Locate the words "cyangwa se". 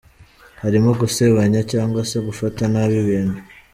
1.71-2.17